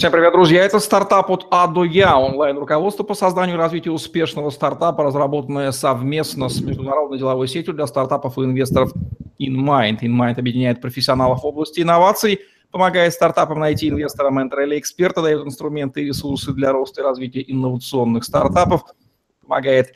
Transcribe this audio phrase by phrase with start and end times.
[0.00, 0.64] Всем привет, друзья!
[0.64, 6.48] Это стартап от А до Я, онлайн-руководство по созданию и развитию успешного стартапа, разработанное совместно
[6.48, 8.94] с международной деловой сетью для стартапов и инвесторов
[9.38, 9.98] InMind.
[10.00, 12.40] InMind объединяет профессионалов в области инноваций,
[12.70, 17.44] помогает стартапам найти инвестора, ментора или эксперта, дает инструменты и ресурсы для роста и развития
[17.46, 18.84] инновационных стартапов,
[19.42, 19.92] помогает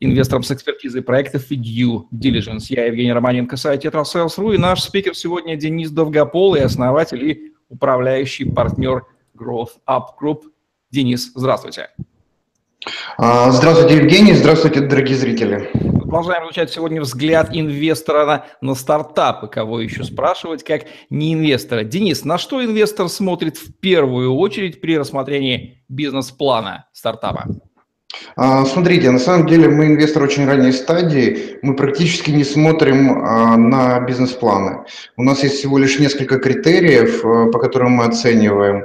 [0.00, 2.68] инвесторам с экспертизой проектов и due diligence.
[2.70, 8.44] Я Евгений Романенко, сайт TetraSales.ru, и наш спикер сегодня Денис Довгопол, и основатель и управляющий
[8.44, 9.04] партнер
[9.36, 10.42] Growth Up Group.
[10.90, 11.90] Денис, здравствуйте.
[13.18, 14.34] А, здравствуйте, Евгений.
[14.34, 15.70] Здравствуйте, дорогие зрители.
[15.72, 19.48] Продолжаем изучать сегодня взгляд инвестора на, на стартапы.
[19.48, 21.82] Кого еще спрашивать, как не инвестора.
[21.82, 27.46] Денис, на что инвестор смотрит в первую очередь при рассмотрении бизнес-плана стартапа?
[28.36, 33.56] А, смотрите, на самом деле мы инвестор очень ранней стадии, мы практически не смотрим а,
[33.56, 34.84] на бизнес-планы.
[35.16, 38.84] У нас есть всего лишь несколько критериев, а, по которым мы оцениваем.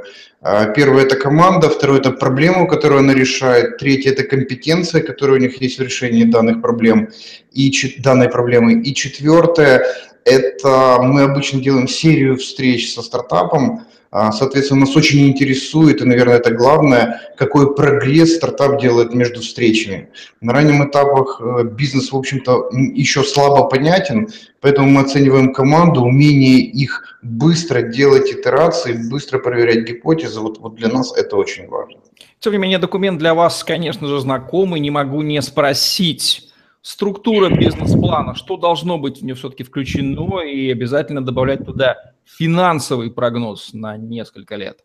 [0.74, 5.62] Первое– это команда, второе– это проблему, которую она решает, третье– это компетенция, которая у них
[5.62, 7.10] есть в решении данных проблем
[7.52, 9.84] и данной проблемы, и четвертое–
[10.24, 16.52] это мы обычно делаем серию встреч со стартапом, соответственно, нас очень интересует, и, наверное, это
[16.52, 20.10] главное, какой прогресс стартап делает между встречами.
[20.42, 24.30] На раннем этапах э, бизнес, в общем-то, еще слабо понятен,
[24.62, 30.40] поэтому мы оцениваем команду, умение их быстро делать итерации, быстро проверять гипотезы.
[30.40, 32.00] Вот, вот для нас это очень важно.
[32.40, 36.46] Тем не менее, документ для вас, конечно же, знакомый, не могу не спросить.
[36.82, 41.98] Структура бизнес-плана, что должно быть в нее все-таки включено и обязательно добавлять туда
[42.38, 44.80] финансовый прогноз на несколько лет?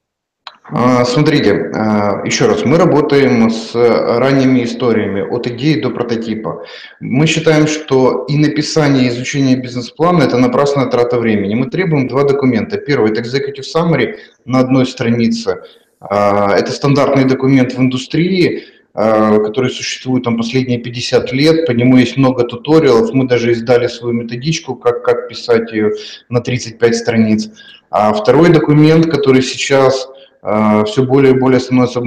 [0.67, 6.65] А, смотрите, а, еще раз, мы работаем с ранними историями от идеи до прототипа.
[7.01, 11.55] Мы считаем, что и написание, и изучение бизнес-плана– это напрасная трата времени.
[11.55, 12.79] Мы требуем два документа.
[12.79, 15.63] Первый– это executive summary на одной странице.
[16.01, 18.65] А, это стандартный документ в индустрии,
[18.95, 24.15] который существует там последние 50 лет, по нему есть много туториалов, мы даже издали свою
[24.15, 25.91] методичку, как, как писать ее
[26.29, 27.51] на 35 страниц.
[27.91, 30.09] А второй документ, который сейчас
[30.43, 32.01] э, все более и более становится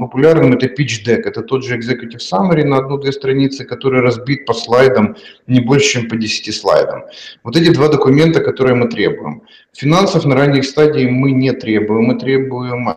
[0.00, 1.22] популярным, это pitch deck.
[1.24, 6.08] Это тот же executive summary на одну-две страницы, который разбит по слайдам не больше, чем
[6.08, 7.02] по 10 слайдам.
[7.44, 9.42] Вот эти два документа, которые мы требуем.
[9.72, 12.04] Финансов на ранних стадиях мы не требуем.
[12.04, 12.88] Мы требуем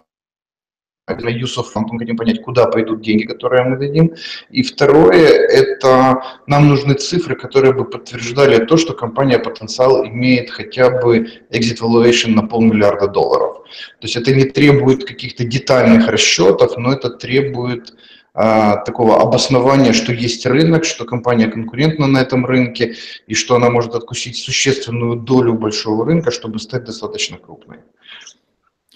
[1.07, 4.13] use of fund, мы хотим понять, куда пойдут деньги, которые мы дадим.
[4.49, 10.89] И второе, это нам нужны цифры, которые бы подтверждали то, что компания потенциал имеет хотя
[10.89, 13.57] бы exit valuation на полмиллиарда долларов.
[13.99, 17.93] То есть это не требует каких-то детальных расчетов, но это требует
[18.33, 22.95] а, такого обоснования, что есть рынок, что компания конкурентна на этом рынке
[23.27, 27.77] и что она может откусить существенную долю большого рынка, чтобы стать достаточно крупной.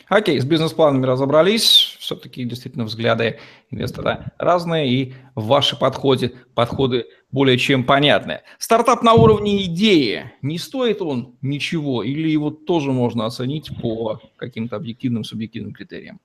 [0.09, 1.96] Окей, с бизнес-планами разобрались.
[2.00, 3.38] Все-таки действительно взгляды
[3.70, 8.42] инвестора разные, и ваши подходы, подходы более чем понятны.
[8.58, 14.78] Стартап на уровне идеи, не стоит он ничего, или его тоже можно оценить по каким-то
[14.78, 16.19] объективным, субъективным критериям?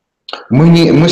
[0.49, 1.09] Мы, не, мы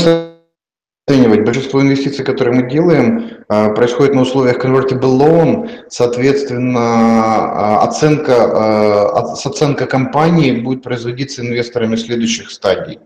[1.12, 1.44] оценивать.
[1.44, 9.32] Большинство инвестиций, которые мы делаем, а, происходит на условиях convertible loan, соответственно, а, оценка, а,
[9.32, 12.98] оценка компании будет производиться инвесторами следующих стадий.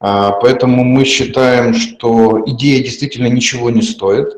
[0.00, 4.30] Поэтому мы считаем, что идея действительно ничего не стоит,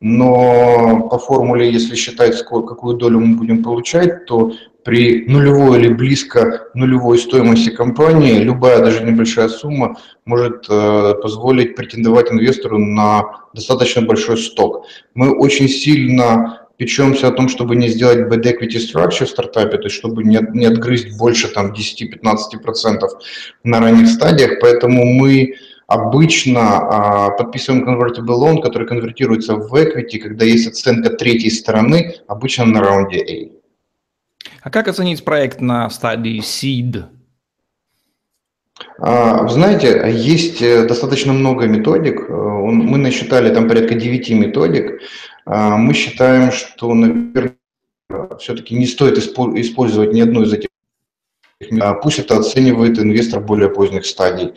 [0.00, 4.50] но по формуле, если считать, сколько, какую долю мы будем получать, то
[4.84, 12.30] при нулевой или близко нулевой стоимости компании любая даже небольшая сумма может э, позволить претендовать
[12.32, 14.86] инвестору на достаточно большой сток.
[15.14, 19.84] Мы очень сильно печемся о том, чтобы не сделать bad equity structure в стартапе, то
[19.84, 23.08] есть чтобы не, не отгрызть больше там 10-15%
[23.62, 25.54] на ранних стадиях, поэтому мы
[25.86, 32.64] обычно а, подписываем convertible loan, который конвертируется в equity, когда есть оценка третьей стороны, обычно
[32.64, 33.61] на раунде A.
[34.62, 37.04] А как оценить проект на стадии seed?
[38.98, 42.20] А, знаете, есть э, достаточно много методик.
[42.28, 45.00] Э, мы насчитали там порядка 9 методик.
[45.46, 47.56] А, мы считаем, что, наверное,
[48.38, 50.68] все-таки не стоит использовать ни одну из этих.
[52.02, 54.52] Пусть это оценивает инвестор более поздних стадий.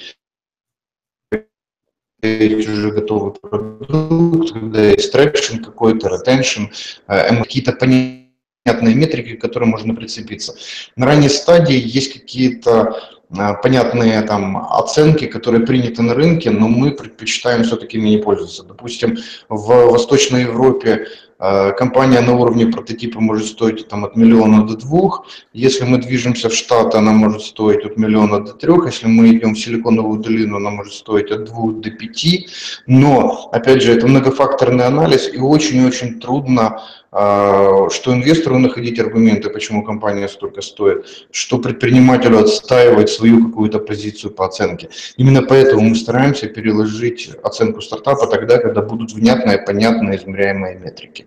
[2.21, 6.69] уже готовый продукт, когда есть traction какой-то, retention,
[7.07, 8.24] э, какие-то понятия
[8.65, 10.55] понятные метрики, к которым можно прицепиться.
[10.95, 12.99] На ранней стадии есть какие-то
[13.37, 18.63] а, понятные там оценки, которые приняты на рынке, но мы предпочитаем все-таки ими не пользоваться.
[18.63, 19.17] Допустим,
[19.49, 25.27] в Восточной Европе э, компания на уровне прототипа может стоить там, от миллиона до двух.
[25.53, 28.85] Если мы движемся в Штаты, она может стоить от миллиона до трех.
[28.85, 32.47] Если мы идем в Силиконовую долину, она может стоить от двух до пяти.
[32.87, 36.81] Но, опять же, это многофакторный анализ и очень-очень трудно
[37.17, 44.31] а, что инвестору находить аргументы, почему компания столько стоит, что предпринимателю отстаивать свою какую-то позицию
[44.31, 44.89] по оценке.
[45.15, 51.24] Именно поэтому мы стараемся переложить оценку стартапа тогда, когда будут внятные, понятные, измеряемые метрики.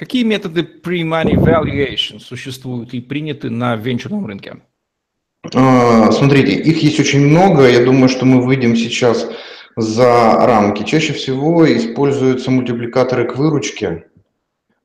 [0.00, 4.62] Какие методы pre-money valuation существуют и приняты на венчурном рынке?
[5.54, 7.68] А, смотрите, их есть очень много.
[7.68, 9.30] Я думаю, что мы выйдем сейчас
[9.76, 10.84] за рамки.
[10.84, 14.06] Чаще всего используются мультипликаторы к выручке.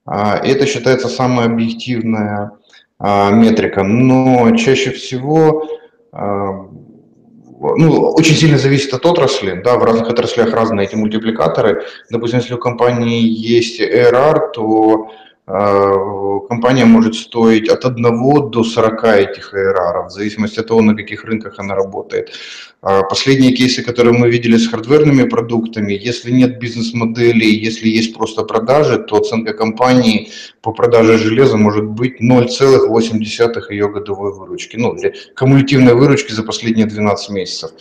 [0.06, 2.51] А, это считается самая объективная
[3.00, 5.65] а, метрика, но чаще всего
[7.60, 11.86] ну, очень сильно зависит от отрасли, да, в разных отраслях разные эти мультипликаторы.
[12.10, 15.12] Допустим, если у компании есть ARR, то
[15.45, 21.24] компания может стоить от 1 до 40 этих ARR, в зависимости от того, на каких
[21.24, 22.31] рынках она работает.
[22.81, 28.44] А последние кейсы, которые мы видели с хардверными продуктами, если нет бизнес-модели, если есть просто
[28.44, 30.30] продажи, то оценка компании
[30.62, 36.88] по продаже железа может быть 0,8 ее годовой выручки, ну, или кумулятивной выручки за последние
[36.88, 37.71] 12 месяцев.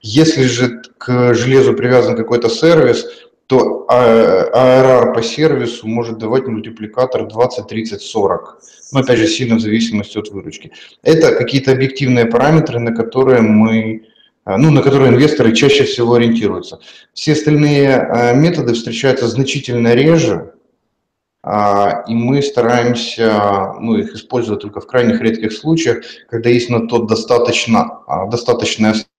[0.00, 3.06] Если же к железу привязан какой-то сервис,
[3.52, 8.58] то ARR по сервису может давать мультипликатор 20, 30, 40.
[8.92, 10.72] Но опять же, сильно в зависимости от выручки.
[11.02, 14.06] Это какие-то объективные параметры, на которые мы
[14.44, 16.80] ну, на которые инвесторы чаще всего ориентируются.
[17.12, 20.54] Все остальные а, методы встречаются значительно реже,
[21.44, 26.88] а, и мы стараемся ну, их использовать только в крайних редких случаях, когда есть на
[26.88, 28.26] то достаточно, а,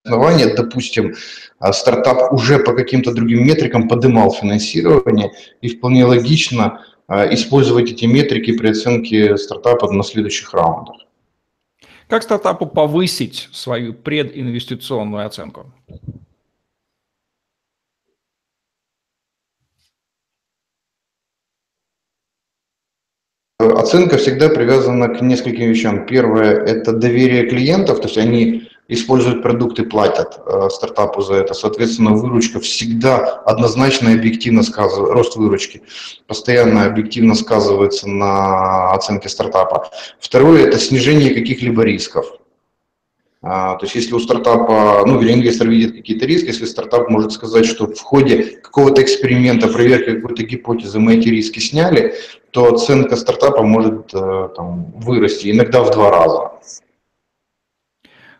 [0.03, 0.53] основание.
[0.53, 1.15] Допустим,
[1.59, 8.57] а, стартап уже по каким-то другим метрикам подымал финансирование, и вполне логично использовать эти метрики
[8.57, 10.95] при оценке стартапа на следующих раундах.
[12.07, 15.71] Как стартапу повысить свою прединвестиционную оценку?
[23.59, 26.05] Оценка всегда привязана к нескольким вещам.
[26.05, 31.53] Первое– это доверие клиентов, то есть они используют продукты, платят э, стартапу за это.
[31.53, 35.81] Соответственно, выручка всегда однозначно и объективно сказывается, рост выручки
[36.27, 39.89] постоянно объективно сказывается на оценке стартапа.
[40.19, 42.25] Второе– это снижение каких-либо рисков.
[43.45, 47.33] А, то есть если у стартапа, ну или инвестор видит какие-то риски, если стартап может
[47.33, 52.15] сказать, что в ходе какого-то эксперимента, проверки какой-то гипотезы мы эти риски сняли,
[52.51, 56.51] то оценка стартапа может э, там, вырасти, иногда в два раза.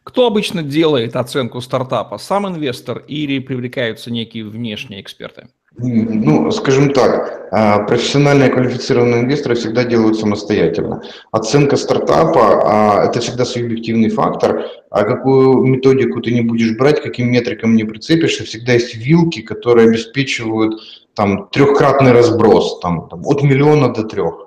[0.04, 2.18] Кто обычно делает оценку стартапа?
[2.18, 5.48] Сам инвестор или привлекаются некие внешние эксперты?
[5.76, 11.02] Ну, скажем так, а, профессиональные квалифицированные инвесторы всегда делают самостоятельно.
[11.32, 17.32] Оценка стартапа а,– это всегда субъективный фактор, а какую методику ты не будешь брать, каким
[17.32, 20.80] метрикам не прицепишься, всегда есть вилки, которые обеспечивают
[21.16, 24.43] там трехкратный разброс, там, там от миллиона до трех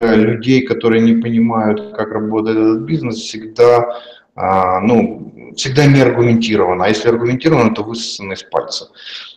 [0.00, 4.00] людей, которые не понимают, как работает этот бизнес, всегда
[4.34, 8.88] а, ну, всегда не аргументировано, а если аргументировано, то высосано из пальца.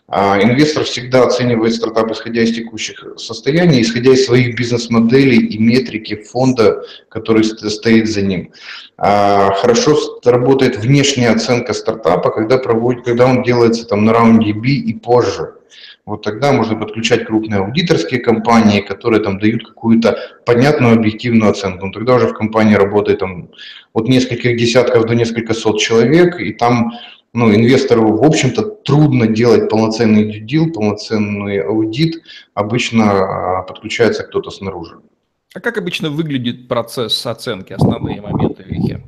[0.07, 6.15] А, инвестор всегда оценивает стартап, исходя из текущих состояний, исходя из своих бизнес-моделей и метрики
[6.15, 8.51] фонда, который стоит за ним.
[8.97, 14.67] А, хорошо работает внешняя оценка стартапа, когда, проводит, когда он делается там, на раунде B
[14.67, 15.55] и позже
[16.05, 21.85] вот тогда можно подключать крупные аудиторские компании, которые там дают какую-то понятную объективную оценку.
[21.85, 23.49] Но тогда уже в компании работает там
[23.93, 26.91] от нескольких десятков до нескольких сот человек, и там
[27.31, 32.21] ну, инвестору, в общем-то, трудно делать полноценный дюдил, полноценный аудит.
[32.53, 34.99] Обычно а, подключается кто-то снаружи.
[35.55, 39.01] А как обычно выглядит процесс оценки, основные моменты вехи?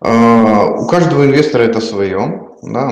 [0.00, 2.48] А, у каждого инвестора это свое.
[2.62, 2.90] Да?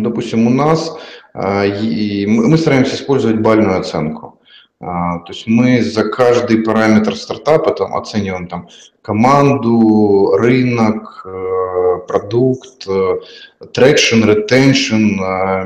[0.00, 0.96] Допустим, у нас
[1.34, 4.38] и мы стараемся использовать балльную оценку.
[4.84, 8.68] А, то есть мы за каждый параметр стартапа там, оцениваем там,
[9.00, 12.88] команду, рынок, э, продукт,
[13.72, 15.20] traction, retention,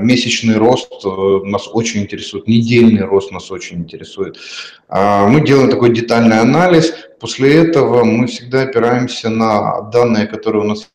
[0.05, 1.09] месячный рост э,
[1.45, 4.37] нас очень интересует, недельный рост нас очень интересует.
[4.89, 6.93] А, мы делаем такой детальный анализ.
[7.19, 10.91] После этого мы всегда опираемся на данные, которые у нас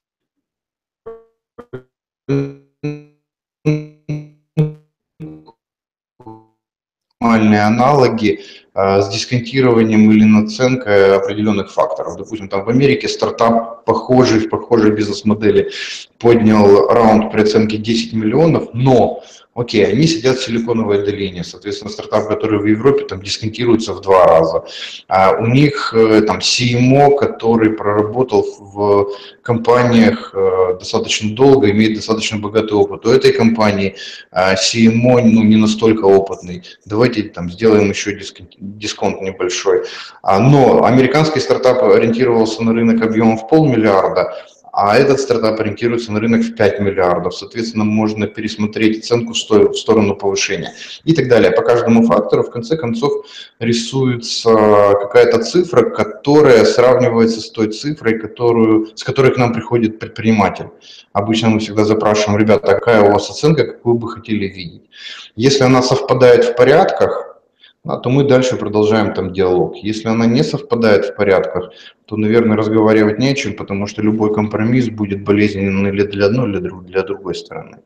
[7.21, 8.41] нормальные аналоги
[8.73, 12.17] с дисконтированием или наценкой определенных факторов.
[12.17, 15.71] Допустим, там в Америке стартап похожий, в похожей бизнес-модели
[16.19, 19.23] поднял раунд при оценке 10 миллионов, но
[19.53, 24.25] Окей, они сидят в Силиконовой долине, соответственно, стартап, который в Европе там дисконтируется в два
[24.25, 24.63] раза.
[25.09, 29.09] А у них э, там CMO, который проработал в
[29.41, 33.05] компаниях э, достаточно долго, имеет достаточно богатый опыт.
[33.05, 33.97] У этой компании
[34.31, 36.63] а, CMO ну, не настолько опытный.
[36.85, 39.83] Давайте там сделаем еще дисконт, дисконт небольшой.
[40.21, 44.33] А, но американский стартап ориентировался на рынок объемом в полмиллиарда,
[44.73, 47.35] а этот стартап ориентируется на рынок в 5 миллиардов.
[47.35, 51.51] Соответственно, можно пересмотреть оценку в сторону повышения и так далее.
[51.51, 53.11] По каждому фактору, в конце концов,
[53.59, 54.53] рисуется
[55.01, 60.67] какая-то цифра, которая сравнивается с той цифрой, которую, с которой к нам приходит предприниматель.
[61.11, 64.83] Обычно мы всегда запрашиваем, ребята, какая у вас оценка, какую бы хотели видеть.
[65.35, 67.30] Если она совпадает в порядках, а
[67.83, 69.75] то мы дальше продолжаем там диалог.
[69.77, 71.71] Если она не совпадает в порядках,
[72.05, 76.49] то, наверное, разговаривать не о чем, потому что любой компромисс будет болезненным или для одной,
[76.49, 77.77] или для другой стороны.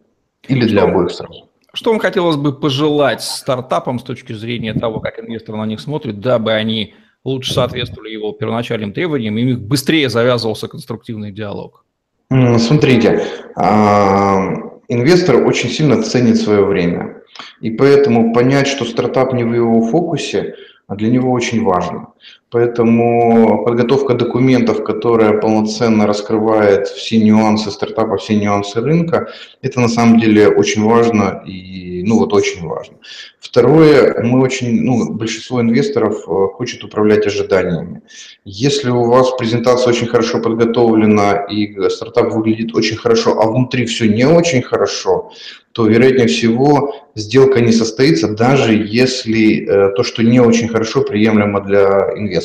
[0.47, 1.49] Или для обоих сразу.
[1.73, 6.19] Что вам хотелось бы пожелать стартапам с точки зрения того, как инвестор на них смотрит,
[6.19, 11.85] дабы они лучше соответствовали его первоначальным требованиям, и у них быстрее завязывался конструктивный диалог?
[12.29, 13.25] Смотрите,
[13.55, 14.53] а,
[14.87, 17.21] инвестор очень сильно ценит свое время.
[17.61, 20.55] И поэтому понять, что стартап не в его фокусе,
[20.87, 22.13] а для него очень важно.
[22.55, 29.27] Поэтому подготовка документов, которая полноценно раскрывает все нюансы стартапа, все нюансы рынка,
[29.61, 32.95] это на самом деле очень важно и, ну вот очень важно.
[33.41, 38.03] Второе, мы очень, ну, большинство инвесторов э, хочет управлять ожиданиями.
[38.45, 44.07] Если у вас презентация очень хорошо подготовлена и стартап выглядит очень хорошо, а внутри все
[44.07, 45.31] не очень хорошо,
[45.75, 51.59] то, вероятнее всего, сделка не состоится, даже если э, то, что не очень хорошо, приемлемо
[51.59, 52.44] для инвестора.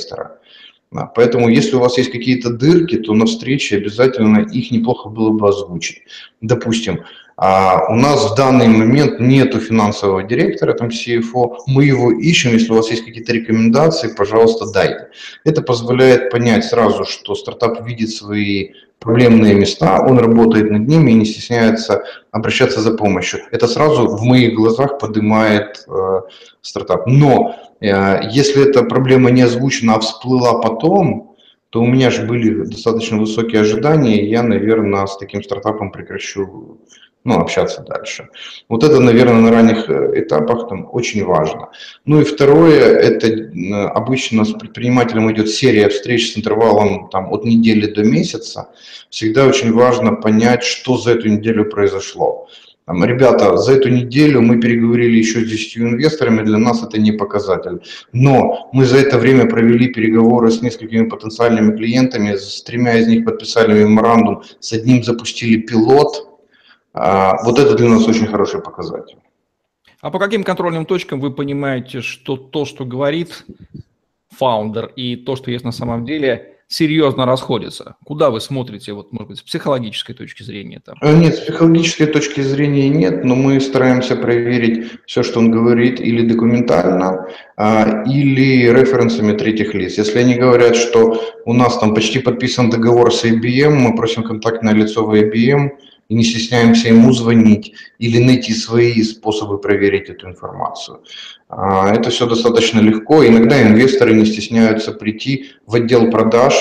[1.14, 5.49] Поэтому, если у вас есть какие-то дырки, то на встрече обязательно их неплохо было бы
[5.49, 6.02] озвучить.
[6.40, 7.04] Допустим,
[7.37, 12.73] а, у нас в данный момент нету финансового директора, там CFO, мы его ищем, если
[12.73, 15.09] у вас есть какие-то рекомендации, пожалуйста, дайте.
[15.45, 21.14] Это позволяет понять сразу, что стартап видит свои проблемные места, он работает над ними и
[21.14, 23.40] не стесняется обращаться за помощью.
[23.50, 26.21] Это сразу в моих глазах поднимает э,
[26.61, 27.07] стартап.
[27.07, 31.37] Но если эта проблема не озвучена, а всплыла потом,
[31.70, 36.80] то у меня же были достаточно высокие ожидания, и я, наверное, с таким стартапом прекращу
[37.22, 38.28] ну, общаться дальше.
[38.68, 41.68] Вот это, наверное, на ранних э, этапах там очень важно.
[42.06, 47.44] Ну и второе, это э, обычно с предпринимателем идет серия встреч с интервалом там, от
[47.44, 48.70] недели до месяца.
[49.10, 52.49] Всегда очень важно понять, что за эту неделю произошло.
[52.87, 57.12] Там, ребята, за эту неделю мы переговорили еще с 10 инвесторами, для нас это не
[57.12, 57.82] показатель.
[58.12, 63.25] Но мы за это время провели переговоры с несколькими потенциальными клиентами, с тремя из них
[63.25, 66.26] подписали меморандум, с одним запустили пилот–
[66.92, 69.18] а, вот это для нас очень хороший показатель.
[70.00, 73.44] А по каким контрольным точкам вы понимаете, что то, что говорит
[74.30, 77.96] фаундер, и то, что есть на самом деле, серьезно расходятся?
[78.04, 80.80] Куда вы смотрите, вот, может быть, с психологической точки зрения?
[80.84, 80.96] Там?
[81.02, 86.00] Э, нет, с психологической точки зрения нет, но мы стараемся проверить все, что он говорит,
[86.00, 89.98] или документально, а, или референсами третьих лиц.
[89.98, 94.72] Если они говорят, что у нас там почти подписан договор с IBM, мы просим контактное
[94.72, 95.70] лицо в IBM,
[96.10, 101.02] и не стесняемся ему звонить или найти свои способы проверить эту информацию.
[101.48, 103.24] А, это все достаточно легко.
[103.24, 106.54] Иногда инвесторы не стесняются прийти в отдел продаж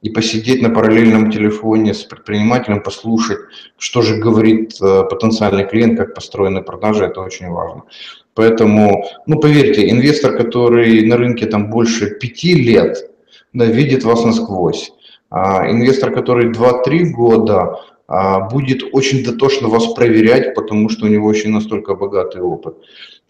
[0.00, 3.40] и посидеть на параллельном телефоне с предпринимателем, послушать,
[3.76, 7.82] что же говорит э, потенциальный клиент, как построены продажи, это очень важно.
[8.34, 12.96] Поэтому, ну поверьте, инвестор, который на рынке там больше пяти лет,
[13.52, 14.92] да, видит вас насквозь.
[15.30, 21.50] А инвестор, который 2-3 года, будет очень дотошно вас проверять, потому что у него очень
[21.50, 22.76] настолько богатый опыт.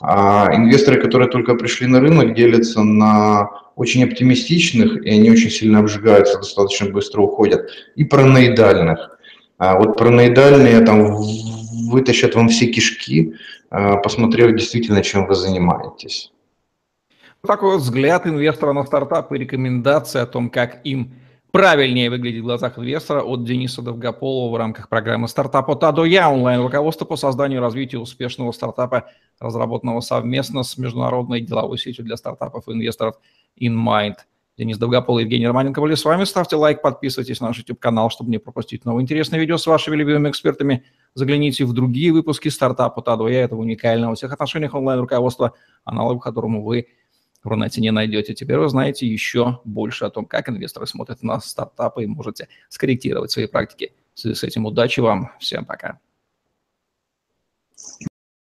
[0.00, 5.80] А инвесторы, которые только пришли на рынок, делятся на очень оптимистичных, и они очень сильно
[5.80, 9.18] обжигаются, достаточно быстро уходят, и параноидальных.
[9.58, 11.16] А вот параноидальные там
[11.90, 13.34] вытащат вам все кишки,
[13.70, 16.32] а, посмотрев действительно, чем вы занимаетесь.
[17.46, 21.12] Такой вот взгляд инвестора на стартап и рекомендации о том, как им
[21.54, 26.28] правильнее выглядит в глазах инвестора от Дениса Довгополова в рамках программы «Стартап от А Я»
[26.28, 29.08] онлайн-руководство по созданию и развитию успешного стартапа,
[29.38, 33.20] разработанного совместно с международной деловой сетью для стартапов и инвесторов
[33.56, 34.16] InMind.
[34.58, 36.25] Денис Довгополов и Евгений Романенко были с вами.
[36.25, 40.30] Ставьте лайк, подписывайтесь на наш YouTube-канал, чтобы не пропустить новые интересные видео с вашими любимыми
[40.30, 40.82] экспертами.
[41.14, 43.42] Загляните в другие выпуски «Стартап от А до Я».
[43.42, 45.52] этого уникального всех отношениях онлайн-руководства,
[45.84, 46.88] аналог которому вы
[47.44, 48.34] в Рунете не найдете.
[48.34, 53.30] Теперь вы знаете еще больше о том, как инвесторы смотрят на стартапы и можете скорректировать
[53.30, 53.92] свои практики.
[54.14, 55.30] В связи с этим удачи вам.
[55.38, 56.00] Всем пока.